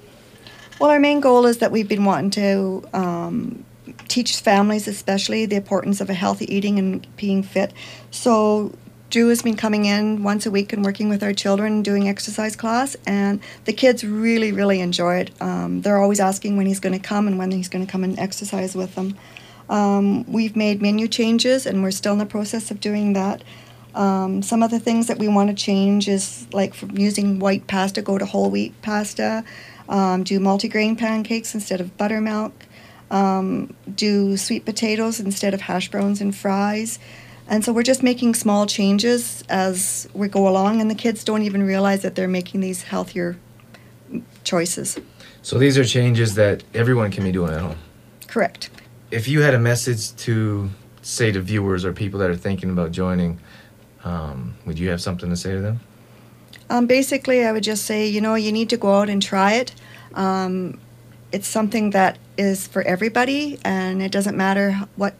Well, 0.78 0.90
our 0.90 1.00
main 1.00 1.20
goal 1.20 1.46
is 1.46 1.58
that 1.58 1.72
we've 1.72 1.88
been 1.88 2.04
wanting 2.04 2.30
to 2.32 2.84
um, 2.92 3.64
teach 4.08 4.40
families, 4.40 4.88
especially, 4.88 5.46
the 5.46 5.56
importance 5.56 6.00
of 6.00 6.10
a 6.10 6.14
healthy 6.14 6.52
eating 6.52 6.78
and 6.78 7.06
being 7.16 7.42
fit. 7.42 7.72
So, 8.10 8.74
Drew 9.10 9.28
has 9.28 9.42
been 9.42 9.56
coming 9.56 9.84
in 9.84 10.22
once 10.22 10.46
a 10.46 10.50
week 10.50 10.72
and 10.72 10.82
working 10.82 11.10
with 11.10 11.22
our 11.22 11.34
children 11.34 11.82
doing 11.82 12.08
exercise 12.08 12.56
class, 12.56 12.96
and 13.06 13.40
the 13.66 13.72
kids 13.74 14.04
really, 14.04 14.52
really 14.52 14.80
enjoy 14.80 15.16
it. 15.16 15.30
Um, 15.42 15.82
they're 15.82 15.98
always 15.98 16.18
asking 16.18 16.56
when 16.56 16.66
he's 16.66 16.80
going 16.80 16.98
to 16.98 17.06
come 17.06 17.26
and 17.26 17.38
when 17.38 17.50
he's 17.50 17.68
going 17.68 17.84
to 17.84 17.90
come 17.90 18.04
and 18.04 18.18
exercise 18.18 18.74
with 18.74 18.94
them. 18.94 19.18
Um, 19.68 20.24
we've 20.32 20.56
made 20.56 20.80
menu 20.80 21.08
changes, 21.08 21.66
and 21.66 21.82
we're 21.82 21.90
still 21.90 22.14
in 22.14 22.20
the 22.20 22.26
process 22.26 22.70
of 22.70 22.80
doing 22.80 23.12
that. 23.12 23.44
Um, 23.94 24.42
some 24.42 24.62
of 24.62 24.70
the 24.70 24.80
things 24.80 25.08
that 25.08 25.18
we 25.18 25.28
want 25.28 25.50
to 25.50 25.54
change 25.54 26.08
is 26.08 26.46
like 26.52 26.72
from 26.72 26.96
using 26.96 27.38
white 27.38 27.66
pasta, 27.66 28.00
go 28.00 28.16
to 28.16 28.24
whole 28.24 28.50
wheat 28.50 28.80
pasta, 28.80 29.44
um, 29.88 30.24
do 30.24 30.40
multigrain 30.40 30.96
pancakes 30.96 31.54
instead 31.54 31.80
of 31.80 31.96
buttermilk, 31.98 32.52
um, 33.12 33.76
do 33.94 34.36
sweet 34.36 34.64
potatoes 34.64 35.20
instead 35.20 35.54
of 35.54 35.60
hash 35.60 35.90
browns 35.90 36.20
and 36.20 36.34
fries. 36.34 36.98
And 37.46 37.64
so 37.64 37.72
we're 37.72 37.82
just 37.82 38.02
making 38.02 38.34
small 38.34 38.66
changes 38.66 39.44
as 39.48 40.08
we 40.14 40.28
go 40.28 40.48
along, 40.48 40.80
and 40.80 40.90
the 40.90 40.94
kids 40.94 41.22
don't 41.22 41.42
even 41.42 41.62
realize 41.62 42.02
that 42.02 42.14
they're 42.14 42.26
making 42.26 42.60
these 42.60 42.82
healthier 42.84 43.36
choices. 44.42 44.98
So 45.42 45.58
these 45.58 45.76
are 45.76 45.84
changes 45.84 46.34
that 46.36 46.64
everyone 46.72 47.10
can 47.10 47.24
be 47.24 47.32
doing 47.32 47.52
at 47.52 47.60
home. 47.60 47.76
Correct. 48.28 48.70
If 49.10 49.28
you 49.28 49.42
had 49.42 49.54
a 49.54 49.58
message 49.58 50.16
to 50.16 50.70
say 51.02 51.32
to 51.32 51.40
viewers 51.40 51.84
or 51.84 51.92
people 51.92 52.18
that 52.20 52.30
are 52.30 52.36
thinking 52.36 52.70
about 52.70 52.92
joining, 52.92 53.38
um, 54.04 54.54
would 54.64 54.78
you 54.78 54.88
have 54.88 55.02
something 55.02 55.28
to 55.28 55.36
say 55.36 55.52
to 55.52 55.60
them? 55.60 55.80
Um, 56.70 56.86
basically, 56.86 57.44
I 57.44 57.52
would 57.52 57.64
just 57.64 57.84
say, 57.84 58.06
you 58.06 58.20
know, 58.20 58.34
you 58.34 58.52
need 58.52 58.70
to 58.70 58.78
go 58.78 58.94
out 58.94 59.10
and 59.10 59.20
try 59.20 59.54
it. 59.54 59.74
Um, 60.14 60.78
it's 61.32 61.48
something 61.48 61.90
that 61.90 62.18
is 62.36 62.66
for 62.66 62.82
everybody, 62.82 63.58
and 63.64 64.02
it 64.02 64.12
doesn't 64.12 64.36
matter 64.36 64.72
what 64.96 65.14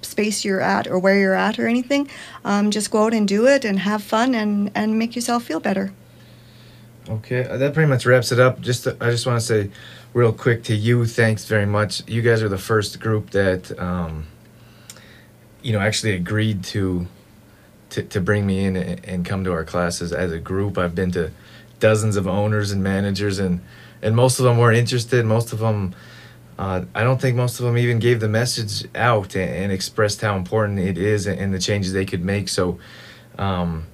space 0.00 0.44
you're 0.44 0.60
at 0.60 0.86
or 0.86 0.98
where 0.98 1.18
you're 1.18 1.34
at 1.34 1.58
or 1.58 1.66
anything. 1.66 2.08
Um, 2.44 2.70
just 2.70 2.90
go 2.90 3.04
out 3.04 3.14
and 3.14 3.26
do 3.26 3.46
it 3.46 3.64
and 3.64 3.78
have 3.78 4.02
fun 4.02 4.34
and, 4.34 4.70
and 4.74 4.98
make 4.98 5.14
yourself 5.14 5.44
feel 5.44 5.60
better. 5.60 5.92
Okay, 7.08 7.44
uh, 7.46 7.56
that 7.56 7.74
pretty 7.74 7.88
much 7.88 8.06
wraps 8.06 8.32
it 8.32 8.38
up. 8.38 8.60
Just 8.60 8.84
to, 8.84 8.96
I 9.00 9.10
just 9.10 9.26
want 9.26 9.40
to 9.40 9.46
say, 9.46 9.70
real 10.14 10.32
quick 10.32 10.62
to 10.64 10.74
you, 10.74 11.04
thanks 11.06 11.44
very 11.46 11.66
much. 11.66 12.06
You 12.08 12.22
guys 12.22 12.42
are 12.42 12.48
the 12.48 12.58
first 12.58 13.00
group 13.00 13.30
that, 13.30 13.76
um, 13.78 14.26
you 15.62 15.72
know, 15.72 15.80
actually 15.80 16.12
agreed 16.12 16.62
to, 16.64 17.06
to 17.90 18.02
to 18.02 18.20
bring 18.20 18.46
me 18.46 18.64
in 18.64 18.76
and, 18.76 19.04
and 19.04 19.24
come 19.24 19.44
to 19.44 19.52
our 19.52 19.64
classes 19.64 20.12
as 20.12 20.32
a 20.32 20.38
group. 20.38 20.78
I've 20.78 20.94
been 20.94 21.10
to 21.12 21.30
dozens 21.80 22.16
of 22.16 22.26
owners 22.28 22.70
and 22.70 22.82
managers, 22.82 23.38
and 23.38 23.60
and 24.02 24.14
most 24.16 24.38
of 24.38 24.44
them 24.44 24.58
weren't 24.58 24.76
interested. 24.76 25.24
Most 25.24 25.52
of 25.52 25.58
them, 25.60 25.94
uh, 26.58 26.82
I 26.94 27.02
don't 27.04 27.20
think 27.20 27.36
most 27.36 27.60
of 27.60 27.66
them 27.66 27.78
even 27.78 27.98
gave 27.98 28.20
the 28.20 28.28
message 28.28 28.86
out 28.94 29.34
and, 29.36 29.50
and 29.50 29.72
expressed 29.72 30.20
how 30.20 30.36
important 30.36 30.78
it 30.78 30.98
is 30.98 31.26
and, 31.26 31.38
and 31.40 31.54
the 31.54 31.58
changes 31.58 31.92
they 31.92 32.04
could 32.06 32.24
make. 32.24 32.48
So. 32.48 32.78
Um, 33.38 33.86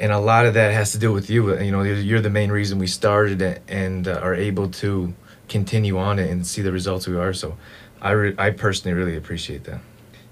and 0.00 0.12
a 0.12 0.18
lot 0.20 0.46
of 0.46 0.54
that 0.54 0.72
has 0.72 0.92
to 0.92 0.98
do 0.98 1.12
with 1.12 1.28
you. 1.28 1.58
You 1.60 1.72
know, 1.72 1.82
you're- 1.82 2.00
you're 2.00 2.20
the 2.20 2.30
main 2.30 2.52
reason 2.52 2.78
we 2.78 2.86
started 2.86 3.42
it 3.42 3.62
and 3.66 4.06
uh, 4.06 4.20
are 4.22 4.34
able 4.34 4.68
to 4.68 5.12
continue 5.48 5.98
on 5.98 6.20
it 6.20 6.30
and 6.30 6.46
see 6.46 6.62
the 6.62 6.70
results 6.70 7.08
we 7.08 7.16
are. 7.16 7.32
So, 7.32 7.56
I 8.00 8.12
re- 8.12 8.34
I 8.38 8.50
personally 8.50 8.94
really 8.96 9.16
appreciate 9.16 9.64
that. 9.64 9.80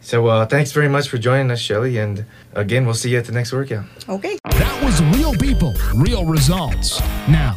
So, 0.01 0.29
uh, 0.29 0.47
thanks 0.47 0.71
very 0.71 0.89
much 0.89 1.09
for 1.09 1.19
joining 1.19 1.51
us, 1.51 1.59
Shelly. 1.59 1.99
And 1.99 2.27
again, 2.55 2.85
we'll 2.85 2.95
see 2.95 3.11
you 3.11 3.19
at 3.19 3.25
the 3.25 3.33
next 3.33 3.53
workout. 3.53 3.87
Okay. 4.09 4.39
That 4.51 4.85
was 4.85 5.03
real 5.19 5.35
people, 5.35 5.75
real 5.97 6.25
results. 6.25 7.01
Now, 7.29 7.57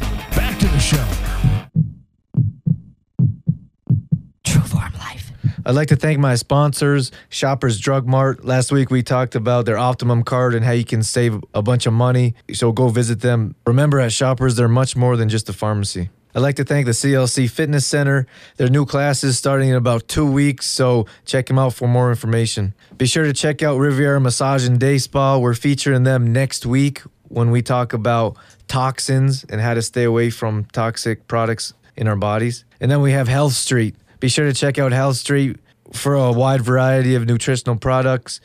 I'd 5.70 5.76
like 5.76 5.86
to 5.86 5.94
thank 5.96 6.18
my 6.18 6.34
sponsors, 6.34 7.12
Shoppers 7.28 7.78
Drug 7.78 8.04
Mart. 8.04 8.44
Last 8.44 8.72
week 8.72 8.90
we 8.90 9.04
talked 9.04 9.36
about 9.36 9.66
their 9.66 9.78
Optimum 9.78 10.24
card 10.24 10.52
and 10.52 10.64
how 10.64 10.72
you 10.72 10.84
can 10.84 11.04
save 11.04 11.40
a 11.54 11.62
bunch 11.62 11.86
of 11.86 11.92
money. 11.92 12.34
So 12.52 12.72
go 12.72 12.88
visit 12.88 13.20
them. 13.20 13.54
Remember, 13.64 14.00
at 14.00 14.12
Shoppers, 14.12 14.56
they're 14.56 14.66
much 14.66 14.96
more 14.96 15.16
than 15.16 15.28
just 15.28 15.48
a 15.48 15.52
pharmacy. 15.52 16.10
I'd 16.34 16.40
like 16.40 16.56
to 16.56 16.64
thank 16.64 16.86
the 16.86 16.90
CLC 16.92 17.48
Fitness 17.48 17.86
Center. 17.86 18.26
Their 18.56 18.68
new 18.68 18.84
classes 18.84 19.38
starting 19.38 19.68
in 19.68 19.76
about 19.76 20.08
two 20.08 20.28
weeks, 20.28 20.66
so 20.66 21.06
check 21.24 21.46
them 21.46 21.56
out 21.56 21.72
for 21.72 21.86
more 21.86 22.10
information. 22.10 22.74
Be 22.98 23.06
sure 23.06 23.22
to 23.22 23.32
check 23.32 23.62
out 23.62 23.78
Riviera 23.78 24.20
Massage 24.20 24.66
and 24.66 24.80
Day 24.80 24.98
Spa. 24.98 25.38
We're 25.38 25.54
featuring 25.54 26.02
them 26.02 26.32
next 26.32 26.66
week 26.66 27.02
when 27.28 27.52
we 27.52 27.62
talk 27.62 27.92
about 27.92 28.36
toxins 28.66 29.44
and 29.44 29.60
how 29.60 29.74
to 29.74 29.82
stay 29.82 30.02
away 30.02 30.30
from 30.30 30.64
toxic 30.64 31.28
products 31.28 31.74
in 31.96 32.08
our 32.08 32.16
bodies. 32.16 32.64
And 32.80 32.90
then 32.90 33.00
we 33.02 33.12
have 33.12 33.28
Health 33.28 33.52
Street. 33.52 33.94
Be 34.20 34.28
sure 34.28 34.46
to 34.46 34.52
check 34.52 34.78
out 34.78 34.92
Health 34.92 35.16
Street 35.16 35.56
for 35.92 36.14
a 36.14 36.30
wide 36.30 36.60
variety 36.60 37.14
of 37.14 37.26
nutritional 37.26 37.76
products. 37.76 38.40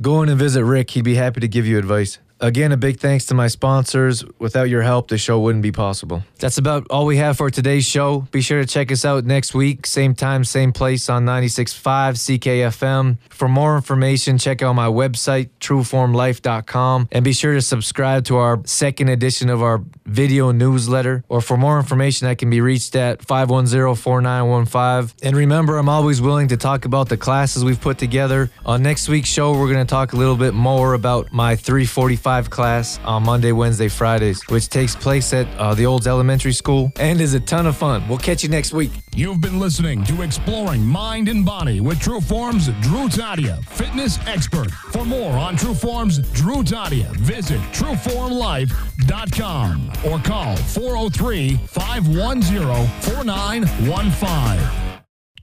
Go 0.00 0.22
in 0.22 0.28
and 0.28 0.38
visit 0.38 0.64
Rick. 0.64 0.90
He'd 0.92 1.02
be 1.02 1.16
happy 1.16 1.40
to 1.40 1.48
give 1.48 1.66
you 1.66 1.78
advice. 1.78 2.18
Again, 2.38 2.70
a 2.70 2.76
big 2.76 3.00
thanks 3.00 3.24
to 3.26 3.34
my 3.34 3.48
sponsors. 3.48 4.22
Without 4.38 4.68
your 4.68 4.82
help, 4.82 5.08
the 5.08 5.16
show 5.16 5.40
wouldn't 5.40 5.62
be 5.62 5.72
possible. 5.72 6.22
That's 6.38 6.58
about 6.58 6.86
all 6.90 7.06
we 7.06 7.16
have 7.16 7.38
for 7.38 7.48
today's 7.48 7.86
show. 7.86 8.26
Be 8.30 8.42
sure 8.42 8.60
to 8.60 8.66
check 8.66 8.92
us 8.92 9.06
out 9.06 9.24
next 9.24 9.54
week, 9.54 9.86
same 9.86 10.14
time, 10.14 10.44
same 10.44 10.70
place 10.70 11.08
on 11.08 11.24
96.5 11.24 12.38
CKFM. 12.38 13.16
For 13.30 13.48
more 13.48 13.74
information, 13.74 14.36
check 14.36 14.60
out 14.60 14.74
my 14.74 14.88
website, 14.88 15.48
trueformlife.com, 15.60 17.08
and 17.10 17.24
be 17.24 17.32
sure 17.32 17.54
to 17.54 17.62
subscribe 17.62 18.26
to 18.26 18.36
our 18.36 18.60
second 18.66 19.08
edition 19.08 19.48
of 19.48 19.62
our 19.62 19.82
video 20.04 20.52
newsletter. 20.52 21.24
Or 21.30 21.40
for 21.40 21.56
more 21.56 21.78
information, 21.78 22.26
I 22.26 22.34
can 22.34 22.50
be 22.50 22.60
reached 22.60 22.96
at 22.96 23.20
510-4915. 23.20 25.14
And 25.22 25.34
remember, 25.34 25.78
I'm 25.78 25.88
always 25.88 26.20
willing 26.20 26.48
to 26.48 26.58
talk 26.58 26.84
about 26.84 27.08
the 27.08 27.16
classes 27.16 27.64
we've 27.64 27.80
put 27.80 27.96
together. 27.96 28.50
On 28.66 28.82
next 28.82 29.08
week's 29.08 29.30
show, 29.30 29.52
we're 29.52 29.72
going 29.72 29.86
to 29.86 29.90
talk 29.90 30.12
a 30.12 30.16
little 30.16 30.36
bit 30.36 30.52
more 30.52 30.92
about 30.92 31.32
my 31.32 31.56
345 31.56 32.25
class 32.26 32.98
on 33.04 33.22
Monday, 33.22 33.52
Wednesday, 33.52 33.86
Fridays, 33.86 34.42
which 34.48 34.68
takes 34.68 34.96
place 34.96 35.32
at 35.32 35.46
uh, 35.58 35.74
the 35.74 35.86
Olds 35.86 36.08
Elementary 36.08 36.52
School 36.52 36.90
and 36.96 37.20
is 37.20 37.34
a 37.34 37.40
ton 37.40 37.66
of 37.66 37.76
fun. 37.76 38.02
We'll 38.08 38.18
catch 38.18 38.42
you 38.42 38.48
next 38.48 38.72
week. 38.72 38.90
You've 39.14 39.40
been 39.40 39.60
listening 39.60 40.02
to 40.04 40.22
Exploring 40.22 40.84
Mind 40.84 41.28
and 41.28 41.44
Body 41.44 41.80
with 41.80 42.00
True 42.00 42.20
Form's 42.20 42.66
Drew 42.80 43.06
Tadia, 43.06 43.64
fitness 43.66 44.18
expert. 44.26 44.72
For 44.72 45.04
more 45.04 45.38
on 45.38 45.56
True 45.56 45.74
Form's 45.74 46.18
Drew 46.32 46.64
Tadia, 46.64 47.14
visit 47.16 47.60
trueformlife.com 47.72 49.92
or 50.10 50.18
call 50.18 50.56
403 50.56 51.56
510 51.68 52.88
4915. 53.02 54.85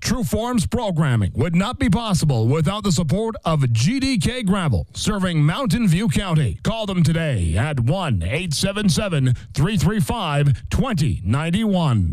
True 0.04 0.26
Form's 0.26 0.68
programming 0.68 1.32
would 1.34 1.56
not 1.56 1.80
be 1.80 1.90
possible 1.90 2.50
without 2.50 2.84
the 2.84 2.92
support 2.92 3.38
of 3.46 3.62
GDK 3.62 4.46
Gravel, 4.46 4.86
serving 4.94 5.42
Mountain 5.42 5.88
View 5.88 6.10
County. 6.10 6.60
Call 6.62 6.86
them 6.86 7.04
today 7.04 7.56
at 7.56 7.80
1 7.80 8.22
877 8.22 9.34
335 9.54 10.70
2091. 10.70 12.12